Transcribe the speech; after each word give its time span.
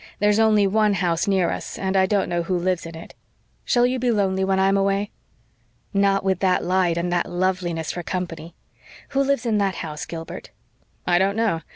There's 0.17 0.39
only 0.39 0.65
one 0.65 0.95
house 0.95 1.27
near 1.27 1.51
us 1.51 1.77
and 1.77 1.95
I 1.95 2.07
don't 2.07 2.27
know 2.27 2.41
who 2.41 2.57
lives 2.57 2.87
in 2.87 2.95
it. 2.95 3.13
Shall 3.63 3.85
you 3.85 3.99
be 3.99 4.09
lonely 4.09 4.43
when 4.43 4.59
I'm 4.59 4.75
away?" 4.75 5.11
"Not 5.93 6.23
with 6.23 6.39
that 6.39 6.63
light 6.63 6.97
and 6.97 7.13
that 7.13 7.29
loveliness 7.29 7.91
for 7.91 8.01
company. 8.01 8.55
Who 9.09 9.21
lives 9.21 9.45
in 9.45 9.59
that 9.59 9.75
house, 9.85 10.07
Gilbert?" 10.07 10.49
"I 11.05 11.19
don't 11.19 11.35
know. 11.35 11.61